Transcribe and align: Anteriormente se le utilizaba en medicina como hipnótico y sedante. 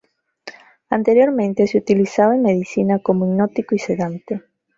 Anteriormente 0.89 1.67
se 1.67 1.77
le 1.77 1.81
utilizaba 1.83 2.33
en 2.33 2.41
medicina 2.41 2.97
como 3.03 3.27
hipnótico 3.27 3.75
y 3.75 3.77
sedante. 3.77 4.41